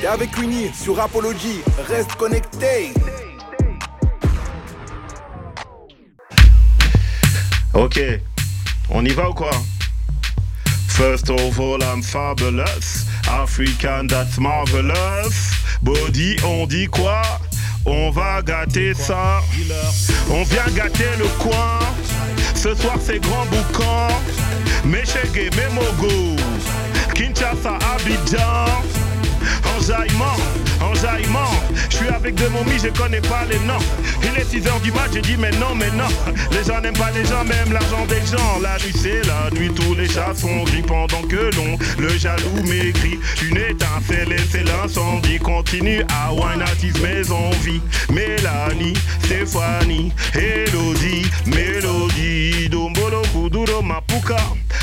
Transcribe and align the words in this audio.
T'es 0.00 0.06
avec 0.06 0.36
Winnie 0.38 0.70
sur 0.72 1.00
Apology, 1.00 1.60
reste 1.88 2.12
connecté. 2.14 2.92
Ok, 7.74 8.00
on 8.90 9.04
y 9.04 9.08
va 9.08 9.30
ou 9.30 9.34
quoi? 9.34 9.50
First 10.88 11.30
of 11.30 11.58
all, 11.58 11.82
I'm 11.82 12.02
fabulous. 12.02 13.06
African, 13.28 14.06
that's 14.06 14.38
marvelous. 14.38 15.52
Body, 15.82 16.36
on 16.44 16.66
dit 16.66 16.86
quoi? 16.86 17.22
On 17.84 18.10
va 18.10 18.42
gâter 18.42 18.94
ça. 18.94 19.40
On 20.30 20.42
vient 20.44 20.66
gâter 20.76 21.10
le 21.18 21.26
coin. 21.38 21.78
Ce 22.54 22.74
soir, 22.74 22.96
c'est 23.00 23.20
grand 23.20 23.46
boucan. 23.46 24.08
Méchégué, 24.84 25.50
Memogo. 25.56 26.36
Kinshasa, 27.14 27.78
Abidjan. 27.94 28.97
Enjaillement, 29.88 30.36
enjaillement. 30.82 31.50
Je 31.88 31.96
suis 31.96 32.08
avec 32.08 32.34
deux 32.34 32.50
momies, 32.50 32.78
je 32.78 32.88
connais 32.88 33.22
pas 33.22 33.46
les 33.50 33.58
noms. 33.60 33.78
Il 34.22 34.38
est 34.38 34.44
6h 34.44 34.82
du 34.82 34.92
mat, 34.92 35.08
j'ai 35.14 35.22
dit 35.22 35.36
mais 35.38 35.50
non, 35.52 35.74
mais 35.74 35.90
non. 35.92 36.08
Les 36.50 36.62
gens 36.62 36.78
n'aiment 36.82 36.92
pas 36.92 37.10
les 37.12 37.24
gens, 37.24 37.42
même 37.44 37.72
l'argent 37.72 38.04
des 38.06 38.20
gens. 38.26 38.58
La 38.60 38.76
nuit 38.84 38.92
c'est 38.94 39.26
la 39.26 39.48
nuit, 39.58 39.70
tous 39.74 39.94
les 39.94 40.06
chats 40.06 40.34
sont 40.34 40.62
gris 40.64 40.82
pendant 40.82 41.22
que 41.22 41.50
l'on, 41.56 41.78
le 41.98 42.08
jaloux 42.10 42.62
m'écrit. 42.66 43.18
Une 43.48 43.56
étincelle 43.56 44.30
et 44.30 44.44
c'est 44.50 44.64
l'incendie. 44.64 45.38
Continue 45.38 46.02
à 46.10 46.34
wine 46.34 46.64
mes 47.02 47.30
envies. 47.30 47.80
Mélanie, 48.12 48.94
Stéphanie, 49.24 50.12
Elodie, 50.34 51.24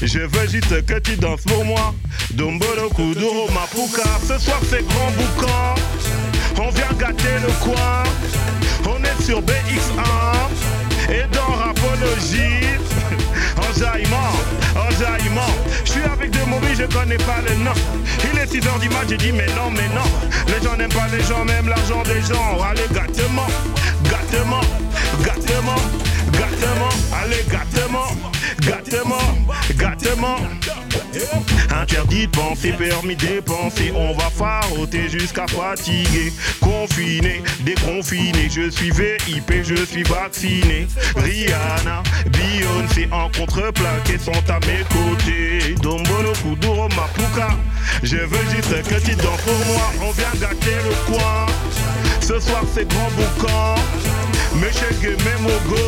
Je 0.00 0.20
veux 0.20 0.48
juste 0.48 0.86
que 0.86 0.98
tu 1.00 1.16
danses 1.16 1.42
pour 1.42 1.64
moi. 1.64 1.94
Dombolo, 2.32 2.88
Kuduro, 2.88 3.48
Mapuka. 3.52 4.08
Ce 4.26 4.38
soir 4.38 4.60
c'est 4.70 4.86
grand 4.86 5.10
boucan. 5.10 5.74
On 6.56 6.70
vient 6.70 6.92
gâter 6.98 7.34
le 7.42 7.52
coin. 7.62 8.04
On 8.86 9.02
est 9.04 9.22
sur 9.22 9.42
BX1 9.42 11.12
et 11.12 11.26
dans 11.34 11.52
Rapologie. 11.54 12.64
Enjaillement, 13.58 14.32
enjaillement. 14.76 15.52
Je 15.84 15.90
suis 15.90 16.02
avec 16.02 16.30
deux 16.30 16.44
momies, 16.46 16.74
je 16.74 16.84
connais 16.84 17.18
pas 17.18 17.40
le 17.46 17.56
nom. 17.56 17.72
Il 18.32 18.38
est 18.38 18.46
6h 18.46 18.80
du 18.80 18.88
mat, 18.88 19.04
j'ai 19.08 19.16
dit 19.16 19.32
mais 19.32 19.46
non, 19.46 19.70
mais 19.70 19.88
non. 19.94 20.08
Les 20.46 20.64
gens 20.64 20.76
n'aiment 20.76 20.88
pas 20.88 21.08
les 21.12 21.22
gens, 21.24 21.44
même 21.44 21.68
l'argent 21.68 22.02
des 22.04 22.22
gens. 22.22 22.62
Allez, 22.62 22.82
gâtement, 22.94 23.46
gâtement, 24.04 24.60
gâtement, 25.24 25.80
gâtement. 26.32 26.94
Allez, 27.12 27.44
gâtement, 27.50 27.77
Interdit 31.74 32.26
de 32.26 32.30
penser, 32.30 32.72
permis 32.72 33.16
de 33.16 33.26
dépenser. 33.26 33.92
On 33.94 34.12
va 34.14 34.30
faroter 34.30 35.08
jusqu'à 35.08 35.46
fatiguer. 35.46 36.32
Confiné, 36.60 37.42
déconfiné. 37.60 38.48
Je 38.50 38.70
suis 38.70 38.90
VIP, 38.90 39.62
je 39.62 39.84
suis 39.84 40.02
vacciné. 40.04 40.86
Rihanna, 41.16 42.02
Beyoncé 42.26 43.08
en 43.10 43.28
contreplaqué 43.30 44.18
sont 44.18 44.32
à 44.48 44.60
mes 44.60 44.84
côtés. 44.88 45.74
Dombolo, 45.82 46.32
Kuduro, 46.42 46.88
Mapuka. 46.88 47.56
Je 48.02 48.16
veux 48.16 48.50
juste 48.54 48.82
que 48.88 49.00
tu 49.04 49.14
danses 49.16 49.42
pour 49.42 49.66
moi. 49.72 49.92
On 50.02 50.12
vient 50.12 50.40
gâter 50.40 50.76
le 50.84 51.12
coin. 51.12 51.46
Ce 52.20 52.38
soir 52.38 52.62
c'est 52.74 52.88
grand 52.88 53.10
boucan. 53.16 53.74
Monsieur 54.54 54.88
Memogo. 55.24 55.87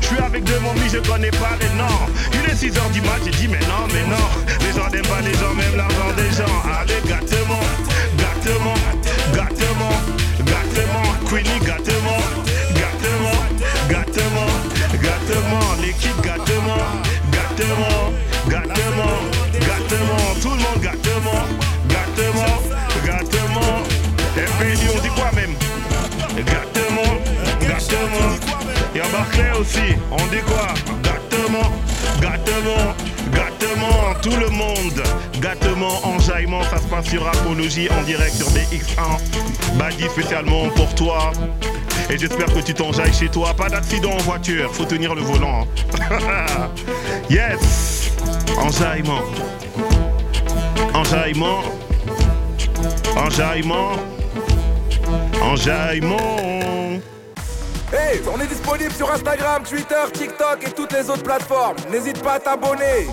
Je 0.00 0.06
suis 0.06 0.18
avec 0.18 0.44
deux 0.44 0.58
momies, 0.60 0.88
je 0.88 0.98
connais 0.98 1.30
pas 1.32 1.56
les 1.60 1.68
noms. 1.76 2.06
Il 2.32 2.50
est 2.50 2.54
6h 2.54 2.92
du 2.92 3.00
mat, 3.00 3.18
j'ai 3.24 3.30
dit 3.32 3.48
mais 3.48 3.58
non, 3.60 3.86
mais 3.92 4.04
non. 4.06 4.16
Les 4.60 4.72
gens 4.72 4.88
n'aiment 4.90 5.02
pas 5.02 5.20
les 5.20 5.34
gens, 5.34 5.54
même 5.54 5.76
l'argent 5.76 6.12
des 6.16 6.30
gens. 6.36 6.62
Allez, 6.80 7.00
gâtement, 7.08 7.60
gâtement, 8.16 8.74
gâtement, 9.34 9.96
gâtement. 10.44 11.28
Queenie, 11.28 11.58
gâtement, 11.66 12.22
gâtement, 12.74 13.40
gâtement, 13.88 14.50
gâtement. 15.02 15.82
L'équipe, 15.82 16.20
gâtement, 16.22 16.76
gâtement, 17.32 18.12
gâtement. 18.48 19.29
Gâtement. 27.90 28.34
Y'a 28.94 29.08
Barclay 29.08 29.50
aussi, 29.58 29.96
on 30.10 30.26
dit 30.26 30.42
quoi? 30.46 30.68
Gâtement, 31.02 31.72
gâtement, 32.20 32.94
gâtement, 33.32 34.14
tout 34.22 34.36
le 34.36 34.48
monde. 34.48 35.02
Gâtement, 35.40 36.06
enjaillement, 36.06 36.62
ça 36.64 36.78
se 36.78 36.86
passe 36.86 37.06
sur 37.06 37.26
Apologie 37.26 37.88
en 37.90 38.02
direct 38.02 38.34
sur 38.34 38.48
BX1. 38.48 39.76
Badi 39.78 40.04
spécialement 40.04 40.68
pour 40.70 40.94
toi. 40.94 41.32
Et 42.10 42.18
j'espère 42.18 42.46
que 42.46 42.60
tu 42.60 42.74
t'enjailles 42.74 43.14
chez 43.14 43.28
toi. 43.28 43.54
Pas 43.54 43.68
d'accident 43.68 44.10
en 44.12 44.18
voiture, 44.18 44.74
faut 44.74 44.84
tenir 44.84 45.14
le 45.14 45.22
volant. 45.22 45.66
yes 47.30 48.10
Enjaillement. 48.58 49.22
Enjaillement. 50.92 51.62
Enjaillement. 53.16 53.92
Enjaillement. 55.40 56.79
Hey, 57.92 58.20
on 58.32 58.40
est 58.40 58.46
disponible 58.46 58.92
sur 58.92 59.10
Instagram, 59.10 59.64
Twitter, 59.64 60.04
TikTok 60.12 60.64
et 60.64 60.70
toutes 60.70 60.92
les 60.92 61.10
autres 61.10 61.24
plateformes. 61.24 61.76
N'hésite 61.90 62.22
pas 62.22 62.34
à 62.34 62.38
t'abonner. 62.38 63.08